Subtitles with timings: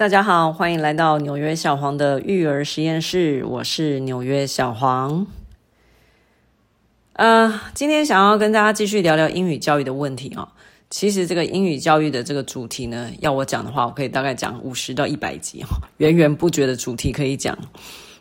[0.00, 5.26] 大家好，欢迎来到纽约小黄的育儿实验室，我是纽约小黄。
[7.12, 10.48] 呃，今天想要跟大家继续聊聊英语教育的问题哦。
[10.88, 15.68] 其实这个英语教育的这个主题呢，要我讲的话，我可以大概讲五十到一百集哦，
[15.98, 17.58] 源源不绝的主题可以讲。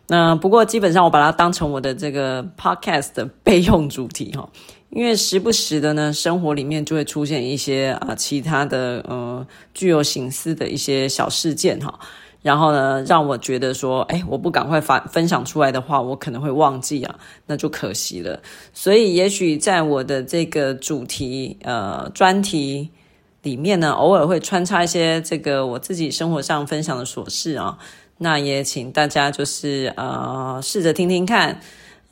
[0.08, 4.50] 那不过基本上我把它当成我的这个 podcast 的备用主题哈。
[4.92, 12.00] 因为时不时的呢，生活里面就会出现一些啊其他的呃具有省思的一些小事件哈，
[12.42, 18.42] 然后呢让我觉得说，哎，我不赶快发分享出来的话，我可能会忘记啊，那就可惜了。
[18.74, 22.90] 所以也许在我的这个主题呃专题
[23.44, 27.78] 里面呢，偶尔会穿插一些这个我自己生活上分享的琐事啊，
[28.18, 31.62] 那也请大家就是呃试着听听看。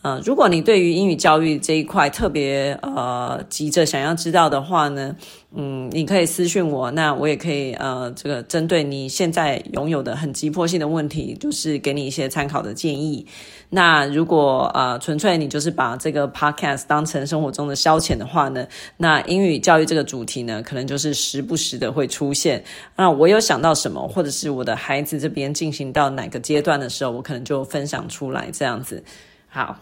[0.03, 5.13] 呃，如果你对于英语教育这一块特别呃急着想要知道的话呢，
[5.53, 13.25] 嗯，你可以私信我，那我也可以呃这个针对你现在拥有的很急迫性的问题，就是给你一些参考的建议。
[13.69, 18.65] 那如果呃纯粹你就是把这个 podcast 当成生活中的消遣的话呢，
[18.97, 22.63] 那英语教育这个主题呢，可能就是时不时的会出现。
[22.95, 29.03] 那我有想到什么，或者是我的孩子这边进行到哪个阶段的时候，我可能就分享出来这样子。
[29.49, 29.79] 好，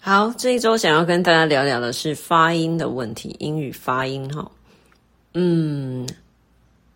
[0.00, 4.50] 好，这一周想要跟大家聊聊的是发音的问题，英语发音哈。
[5.34, 6.08] 嗯，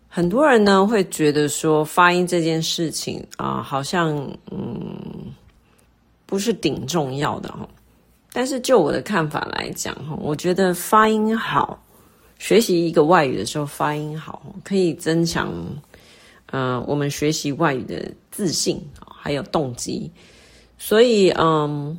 [0.09, 4.15] 很多人呢会觉得说发音这件事情啊，好像
[4.51, 5.33] 嗯
[6.25, 7.67] 不是顶重要的哈。
[8.33, 11.81] 但是就我的看法来讲哈，我觉得发音好，
[12.37, 15.53] 学习一个外语的时候发音好，可以增强
[16.47, 18.85] 呃我们学习外语的自信
[19.21, 20.11] 还有动机。
[20.81, 21.95] 所以，嗯，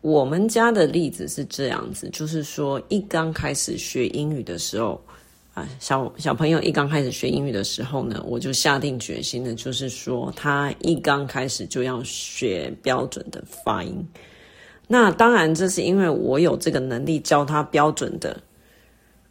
[0.00, 4.98] 我们家的例子是这样子，就是说，一刚开始学英语的时候，
[5.52, 14.08] 啊，小小朋友一刚开始学英语的时候呢，我就下定决心的，就是说，他一刚开始就要学标准的发音。
[14.88, 18.34] 那当然，这是因为我有这个能力教他标准的，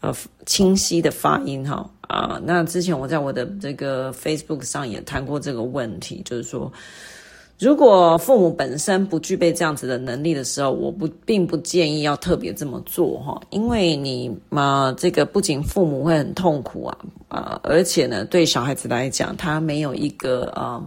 [0.01, 0.15] 呃，
[0.45, 1.89] 清晰的发音哈。
[2.01, 6.71] 啊，那之前我在我的这个 Facebook 上也谈过这个问题，就是说。
[7.59, 20.81] 如果父母本身不具备这样子的能力的时候，我不并不建议要特别这么做哈，因为你嘛，这个不仅父母会很痛苦啊，啊，而且呢，对小孩子来讲，他没有一个呃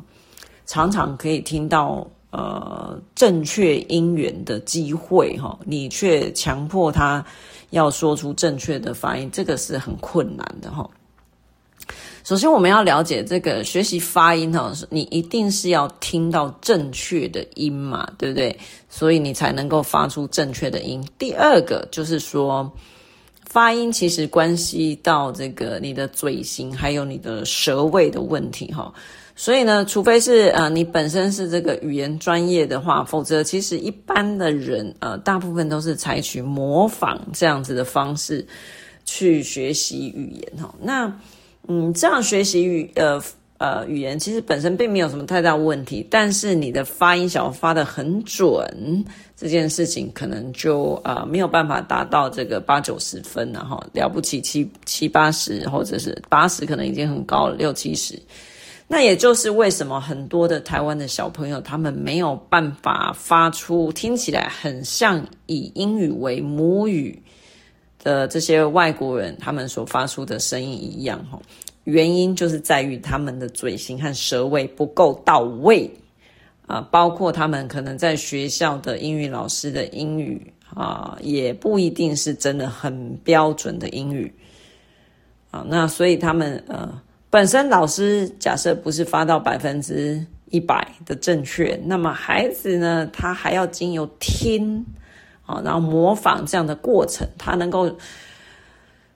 [0.64, 7.22] 常常可以听到呃正确音源的机会哈，你却强迫他
[7.68, 10.88] 要说出正确的发音，这个是很困难的哈。
[12.32, 18.58] 首先，我们要了解这个学习发音哈，你一定是要听到正确的音嘛，对不对？
[18.88, 21.06] 所以你才能够发出正确的音。
[21.18, 22.72] 第二个就是说，
[23.44, 28.90] 发音其实关系到这个你的嘴型还有你的舌位的问题哈。
[29.36, 38.46] 所以呢，除非是呃你本身是这个语言专业的话，否则其实一般的人呃大部分都是采取模仿这样子的方式
[39.04, 40.74] 去学习语言哈。
[40.80, 41.14] 那
[41.68, 43.22] 嗯，这样学习语呃
[43.58, 49.04] 呃语言其实本身并没有什么太大问题，但是你的发音想要发得很准，
[49.36, 58.20] 这件事情可能就呃没有办法达到这个八九十分了哈，了不起七七八十或者是八十可能已经很高了，六七十。
[58.88, 67.22] 那也就是为什么很多的台湾的小朋友他们没有办法发出听起来很像以英语为母语。
[68.02, 71.40] 的这些外国人，他们所发出的声音一样哈，
[71.84, 75.88] 原因就是在于他们的嘴型和舌位不够到位
[76.66, 84.32] 啊，包括他们可能在学校的英语老师的英语啊，也不一定是真的很标准的英语
[85.52, 94.84] 啊，那所以他们呃，本身老师假设不是发到百分之一百的正确，那么孩子呢，他还要经由听。
[95.64, 97.90] 然后模仿这样的过程，他能够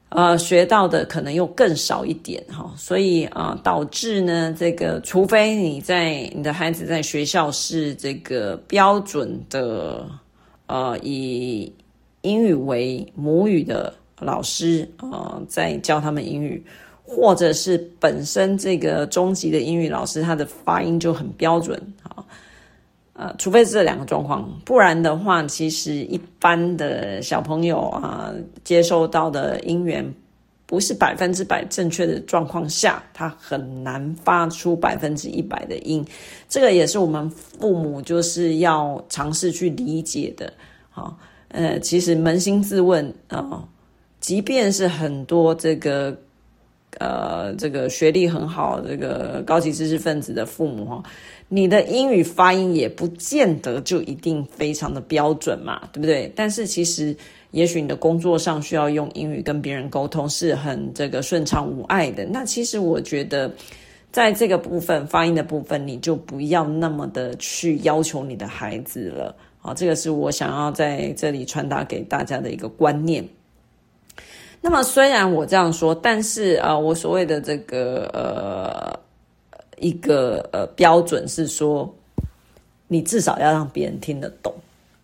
[0.08, 10.09] 呃学到的可能又更少一点哈，所以啊、导致呢这个，除非你在你的孩子在学校是这个标准的
[10.66, 11.72] 呃以
[12.22, 16.65] 英语为母语的老师啊、呃，在教他们英语，
[17.04, 22.24] 或者是本身这个中级的英语老师他的发音就很标准啊。
[23.18, 28.30] 呃，除非是这两个状况，不然的话，其实一般的小朋友啊，
[28.63, 30.04] 接收到的音源
[30.66, 36.04] 不是百分之百正确的状况下，他很难发出百分之一百的音。
[36.47, 40.53] 这个也是我们父母就是要尝试去理解的。
[40.91, 41.16] 好，
[41.48, 43.66] 呃，其实扪心自问啊，
[44.21, 46.15] 即便是很多这个
[46.98, 51.03] 呃这个学历很好、这个高级知识分子的父母哈，
[51.48, 56.33] 你的英语发音也不见得就一定非常的标准嘛，对不对？
[56.34, 57.16] 但是其实
[57.51, 62.25] 也许你的工作上需要用英语跟别人沟通是很这个顺畅无碍的。
[62.25, 63.51] 那其实我觉得
[64.10, 69.34] 在这个部分发音的部分，你就不要那么的去要求你的孩子了。
[69.59, 73.22] 好，这个是我想要在这里传达给大家的一个观念。
[74.66, 78.98] 那么虽然我这样说，但是、我所谓的这个呃
[79.78, 81.95] 一个呃标准是说，
[82.89, 84.53] 你至少要让别人听得懂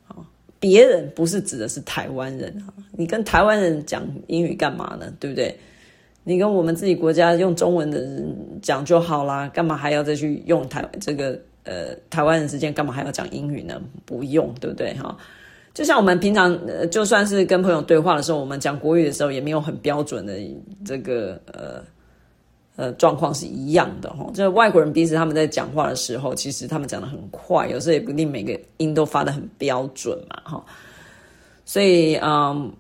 [0.09, 0.17] 啊。
[0.59, 5.07] 别人不是指的是台湾人啊，你跟台湾人讲英语干嘛呢？
[5.21, 5.57] 对不对？
[6.25, 11.39] 你跟我们自己国家用中文的人讲就好啦，干嘛还要再去用台这个？
[11.65, 13.81] 呃，台湾人之间干嘛还要讲英语呢？
[14.05, 14.93] 不用，对不对？
[14.95, 15.17] 哈，
[15.75, 16.59] 就像我们平常，
[16.91, 20.39] 就算是跟朋友对话的时候，我们讲国语的时候，也没有很标准的
[20.85, 21.83] 这个呃
[22.77, 24.31] 呃状况是一样的哈。
[24.35, 30.65] 就外国人彼此他们在讲话的时候，其实他们讲得很快，有时候也不一定每个音都发得很标准嘛，哈。
[31.65, 32.73] 所以，嗯。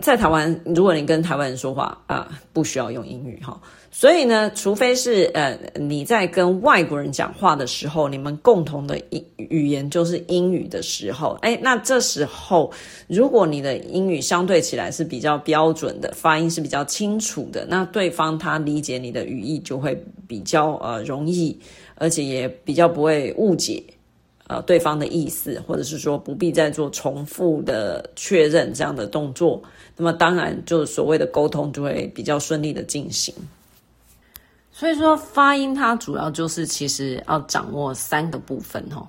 [0.00, 3.60] 在台湾，如果你跟台湾人说话啊，不需要用英语哈。
[3.94, 12.72] 所以呢，除非是呃你在跟外国人讲话的时候，你们共同的语语言就是英语的时候，哎，那这时候
[13.06, 21.56] 如果你的英语相对起来是比较标准的，发音是比较清楚的，那对方他理解你的语义就会比较呃容易，
[21.96, 23.82] 而且也比较不会误解。
[24.48, 29.62] 呃，对方的意思，或者是说不必再做重复的确认这样的动作，
[29.96, 33.32] 那么当然就所谓的沟通就会比较顺利的进行。
[34.82, 39.06] 所以说发音它主要就是其实要掌握三个部分哦。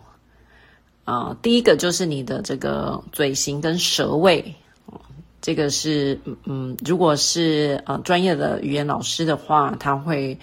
[1.03, 4.53] 啊、第一个就是你的这个嘴型跟舌位，
[5.41, 10.37] 这个是嗯，如果是呃专业的语言老师的话，他会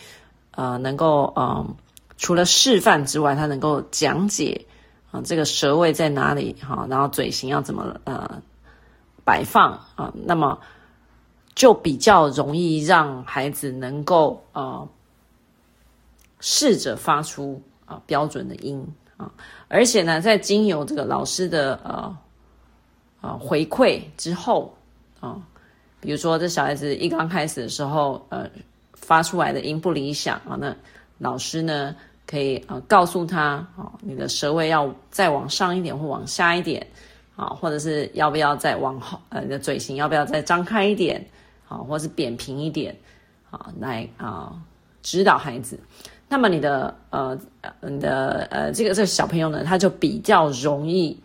[0.51, 1.77] 呃能够嗯、呃、
[2.19, 4.67] 除了示范之外，他能够讲解。
[5.13, 6.57] 啊，这个舌位在哪里？
[6.61, 8.43] 哈，然后嘴型要怎么呃
[9.23, 10.13] 摆放啊？
[10.25, 10.59] 那么
[11.55, 14.89] 就比较容易让孩子能够呃
[16.41, 19.31] 试着发出啊标准的音啊，
[19.69, 22.19] 而且呢，在经由这个老师的呃
[23.21, 24.75] 呃回馈之后
[25.21, 25.37] 啊，
[26.01, 28.49] 比如说这小孩子一刚开始的时候，呃
[28.95, 30.75] 发出来的音不理想啊，那
[31.19, 31.95] 老师呢，
[32.27, 36.87] 可以啊告诉他啊，你的舌位要再往上一点或往下一点
[37.37, 41.23] 啊，或者是要不要再往后呃，你的嘴型要不要再张开一点
[41.69, 42.97] 啊，或者是扁平一点
[43.51, 44.55] 啊，来啊
[45.03, 45.79] 指导孩子。
[46.31, 47.39] 那么你的呃
[47.83, 51.21] 你的呃这个这个小朋友呢，他就比较容易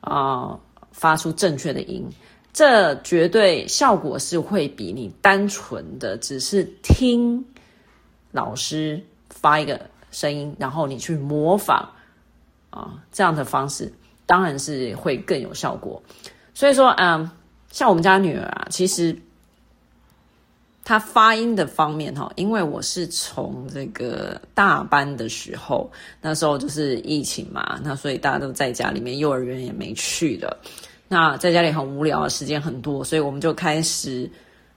[0.00, 0.58] 啊
[0.90, 2.04] 发出正确的音，
[2.52, 7.44] 这绝对效果是会比你单纯的只是听
[8.32, 9.00] 老师
[9.30, 9.80] 发一个。
[10.14, 11.88] 声音，然后你去模仿
[12.68, 13.90] 啊，这样的方式
[14.26, 16.02] 当然是会更有效果。
[16.52, 17.30] 所以说，嗯，
[17.70, 19.16] 像我们家女儿啊，其实
[20.84, 25.90] 他发音的方面哈，因为我是从这个大班的时候，
[26.20, 30.56] 那时候就是疫情嘛，那所以大家都在家里面，幼儿园也没去的，
[31.08, 34.30] 那在家里很无聊，时间很多，所以我们就开始。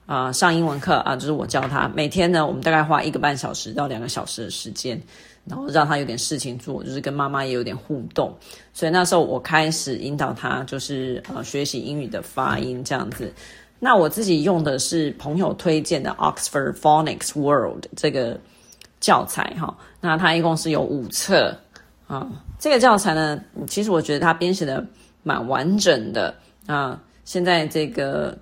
[0.07, 1.92] 啊、上英文课啊，就是我教他。
[1.96, 5.02] 每天呢，我们大概花一个半小时到两个小时的时间，
[5.45, 8.31] 然后让他有点事情做，就是跟妈妈也有点互动。
[8.71, 13.33] 所以那时候我开始引导他，就是呃学习英语的发音这样子。
[13.79, 18.39] 那我自己用的是朋友推荐的 Oxford Phonics World 这个
[18.99, 19.77] 教材哈。
[20.01, 21.57] 那它一共是有五册
[22.07, 22.27] 啊。
[22.59, 24.85] 这个教材呢，其实我觉得它编写的
[25.23, 26.35] 蛮完整的
[26.67, 27.01] 啊。
[27.23, 28.37] 现在这个。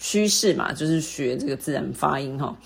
[0.00, 2.56] 趋势嘛，就是学这个自然发音哈。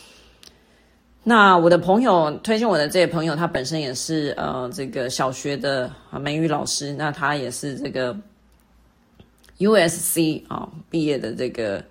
[1.24, 8.14] 那我的朋友推荐我的这位朋友，他本身也是呃这个小学的啊美语老师，那他也是这个
[9.56, 11.82] USC 啊毕业的这个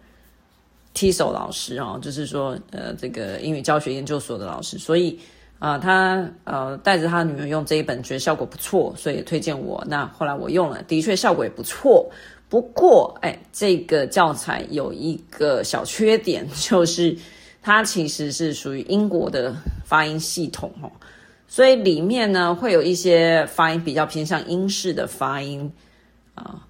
[0.94, 5.20] TESOL 老师啊，就是说呃这个英语教学研究所的老师，所以
[5.60, 9.84] 啊、呃、他呃带着他女儿用这一本，觉得效果不错，所以推荐我。
[9.88, 12.10] 那后来我用了，的确效果也不错。
[12.50, 17.16] 不过，哎，这个教材有一个小缺点，就是
[17.62, 19.56] 它其实是属于英国的
[19.86, 20.92] 发音系统哦，
[21.48, 25.72] 所以里面呢会有一些发音比较偏向英式的发音
[26.36, 26.68] 啊，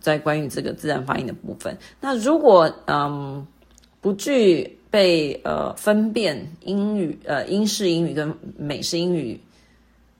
[0.00, 1.76] 在关于这个自然发音的部分。
[2.00, 3.46] 那如果嗯
[4.00, 9.38] 不具备呃分辨英语呃英式英语跟美式英语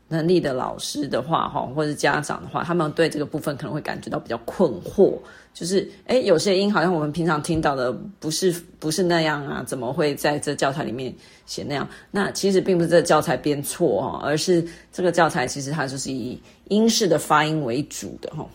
[0.09, 5.19] 能力的老师的话，哈，或者家长的话，他们对这个部分可能会感觉到比较困惑，
[5.53, 11.87] 就是，哎，有些音好像我们平常听到的不是不是那样啊，怎么会在这教材里面写那样？
[12.11, 18.49] 那其实并不是这个教材编错哈，而是这个教材其实它就是以英式的发音为主的哈。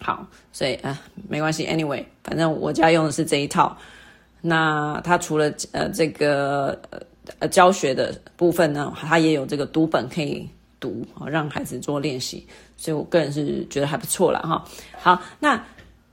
[0.00, 0.98] 好，所以啊，
[1.28, 3.76] 没关系，anyway，反正我家用的是这一套。
[4.40, 7.00] 那它除了呃这个呃。
[7.50, 10.48] 教学的部分呢，它也有这个读本可以
[10.78, 14.64] 读，让孩子做练习，所以我个人是觉得还不错啦哈。
[14.96, 15.60] 好，那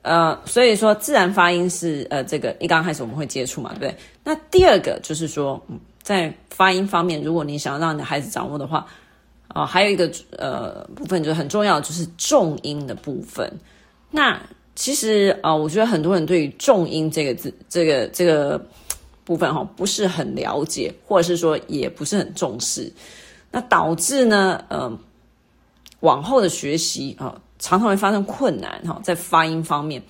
[0.02, 3.96] 呃，所以说自然发音是呃这个一刚开始我们会接触嘛，对不对？
[4.24, 5.64] 那第二个就是说，
[6.02, 8.84] 在发音方面，如果你想要让你的孩子掌握的话，
[9.50, 13.48] 啊、还有一个呃部分就是很重要，就是重音的部分。
[14.14, 14.42] 那
[14.76, 18.66] 其实啊、呃，我觉得很多人对于重音这个字，这个这个。
[19.26, 22.92] 部分哈不是很了解，或者是说也不是很重视，
[23.52, 25.00] 那导致呢，嗯、呃，
[26.02, 30.04] 往后的学习啊、常常会发生困难哈，在发音方面，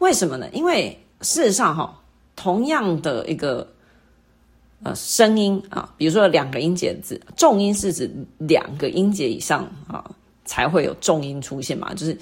[0.00, 0.46] 为什么呢？
[0.52, 2.02] 因为事实上哈，
[2.36, 3.66] 同样的一个
[4.82, 10.04] 呃声音啊，比如说两个音节字，重音是指两个音节以上啊
[10.44, 12.14] 才会有重音出现嘛，就是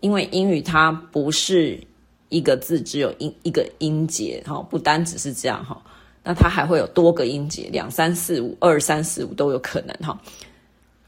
[0.00, 1.80] 因为英语它不是。
[2.32, 5.82] 一个字只有音一个音节哈，不单只是这样哈，
[6.22, 10.16] 那它还会有多个音节，两三四五，二三四五都有可能哈。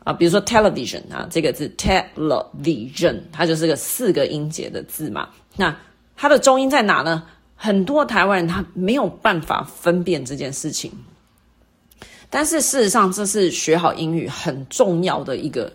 [0.02, 5.28] 啊，比如说 television 啊，这个字 television，它就是个四个音节的字嘛。
[5.54, 5.72] 那
[6.16, 7.22] 它的重音在哪呢？
[7.54, 10.90] 很多台湾人他没有办法分辨这件事情，
[12.28, 15.72] 但是事实上这是学好英语很重要的一个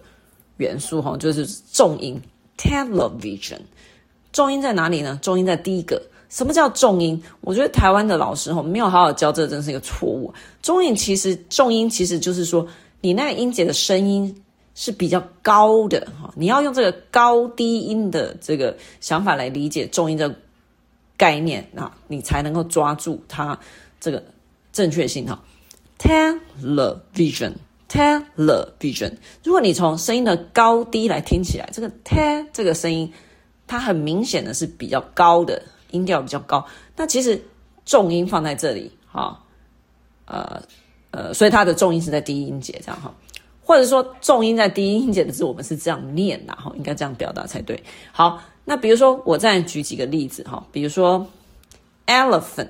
[0.57, 2.21] 元素哈，就是重音
[2.57, 3.59] television。
[4.33, 5.17] 重音在哪里呢？
[5.21, 6.01] 重音在第一个。
[6.29, 7.23] 什么叫重音？
[7.39, 10.33] 我觉得台湾的老师吼没有好好教，这真是一个错误。
[10.61, 12.67] 重音其实，重音其实就是说，
[12.99, 14.43] 你那个音节的声音
[14.75, 16.29] 是比较高的哈。
[16.35, 20.35] 你要用这个高低音的这个想法来理解重音的
[21.15, 23.57] 概念啊，你才能够抓住它
[24.01, 24.21] 这个
[24.73, 25.41] 正确性哈。
[25.97, 27.53] Television
[27.89, 29.13] television，television。
[29.43, 33.11] 如果你从声音的高低来听起来，这个 te 这个声音。
[33.69, 36.65] 它很明显的是比较高的音调，比较高。
[36.95, 37.37] 那其实
[37.85, 39.37] 重音放在这里，哈，
[40.23, 40.63] 呃
[41.11, 43.13] 呃，所以它的重音是在第一音节，这样哈。
[43.61, 47.83] 或者说重音在第一音节的字，我们是这样念的哈，应该这样表达才对。
[48.13, 51.27] 好，那比如说我再举几个例子哈，比如说
[52.05, 52.69] elephant，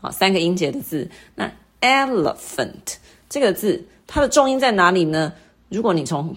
[0.00, 2.96] 好，三个音节的字，那 elephant
[3.28, 5.34] 这个字它的重音在哪里呢？
[5.68, 6.34] 如果你从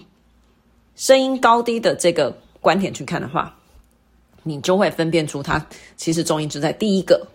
[0.98, 3.56] 声音高低的这个观点去看的话，
[4.42, 5.64] 你就会分辨出它
[5.96, 7.28] 其实重音就在第一个。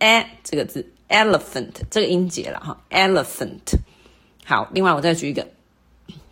[0.00, 3.76] e 这个字，elephant 这个音节了哈，elephant。
[4.44, 5.46] 好，另外我再举一个，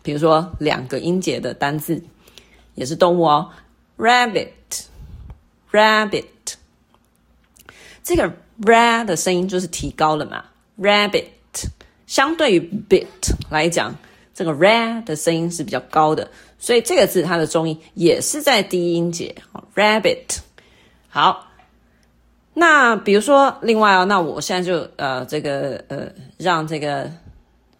[0.03, 2.03] 比如说两个音节的单字，
[2.75, 3.51] 也是动物哦
[3.97, 6.25] ，rabbit，rabbit。
[8.03, 10.43] 这个 ra 的声音就是提高了嘛
[10.77, 11.27] ，rabbit。
[12.05, 12.59] 相对于
[12.89, 13.07] bit
[13.49, 13.95] 来讲，
[14.33, 16.29] 这个 ra 的声音是比较高的，
[16.63, 19.35] 所以这个字它的中音也是在第一音节
[19.75, 20.37] ，rabbit。
[21.09, 21.49] 好。
[22.53, 27.11] 那比如说，另外哦，那我现在就呃，这个呃，让这个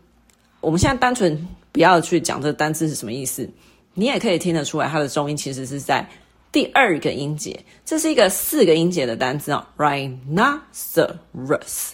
[0.61, 3.49] 我们现在单纯不要去讲这个单词是什么意思，
[3.95, 6.07] 你也可以听得出来，它的重音其实是在
[6.51, 7.65] 第二个音节。
[7.87, 11.93] 这是一个四个音节的单词哦，rhinoceros。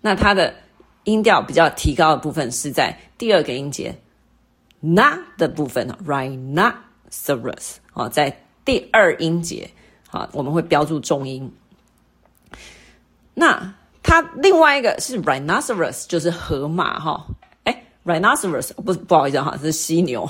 [0.00, 0.54] 那它的
[1.08, 3.98] 音调比较提高的部分是在第二个音节
[4.82, 9.70] na 的部分哦，rhinoceros 哦，在第二音节
[10.10, 11.50] 啊，我们会标注重音。
[13.32, 13.72] 那
[14.02, 17.26] 它另外一个是 rhinoceros，就是河马哈。
[17.64, 20.28] 哎，rhinoceros 不不好意思哈，是犀牛，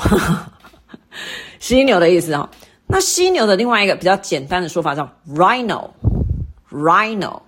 [1.58, 2.48] 犀牛的意思哈。
[2.86, 7.42] 那犀牛的另外一个比较简单的说法叫 rhino，rhino。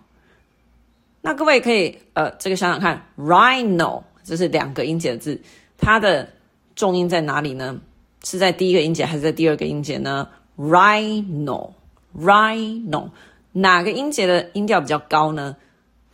[1.30, 5.40] 那各位可以呃，这个想想看，rhino 这是两个音节的字，
[5.78, 6.28] 它的
[6.74, 7.80] 重音在哪里呢？
[8.24, 10.26] 是在第一个音节还是在第二个音节呢
[10.58, 13.10] ？rhino，rhino。
[13.52, 15.54] 哪个音节的音调比较高呢？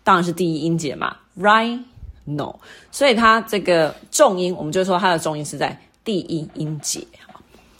[0.05, 2.57] 当然是第一音节嘛，rhino。
[2.91, 7.07] 所以它这个重音，我们就说它的重音是在第一音节。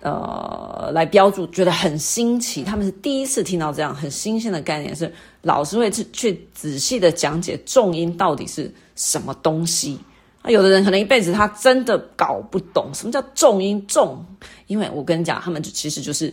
[0.00, 2.62] 呃，来标注，觉得很新奇。
[2.62, 5.12] 他们是第一次听到这样很新鲜的概念，是
[5.42, 9.98] 老师会去去仔细的讲解重音到底是什么东西。
[10.42, 14.24] 那有的人可能一辈子他真的搞不懂什么叫重音重，
[14.66, 16.32] 因为我跟你讲，他们就其实就是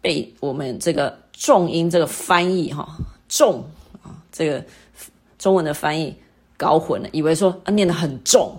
[0.00, 2.96] 被我们这个重音这个翻译哈
[3.28, 3.62] 重
[4.02, 4.64] 啊这个
[5.38, 6.16] 中文的翻译
[6.56, 8.58] 搞混了，以为说啊念得很重。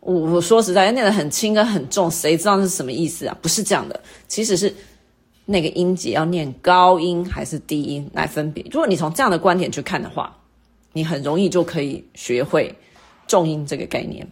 [0.00, 3.36] 我我说实在，念得很轻跟很重，谁知道是什么意思啊？
[3.40, 4.74] 不是这样的，其实是
[5.46, 8.64] 那个音节要念高音还是低音来分别。
[8.70, 10.36] 如果你从这样的观点去看的话，
[10.92, 12.74] 你很容易就可以学会。
[13.28, 14.26] 重音这个概念。